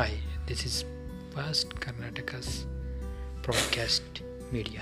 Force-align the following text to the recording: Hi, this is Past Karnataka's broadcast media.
Hi, 0.00 0.12
this 0.46 0.64
is 0.64 0.86
Past 1.34 1.74
Karnataka's 1.78 2.64
broadcast 3.42 4.22
media. 4.50 4.80